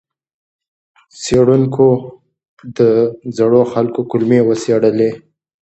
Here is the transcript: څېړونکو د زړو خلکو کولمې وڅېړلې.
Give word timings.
څېړونکو 1.21 1.87
د 2.77 2.79
زړو 3.37 3.61
خلکو 3.73 4.01
کولمې 4.11 4.39
وڅېړلې. 4.47 5.11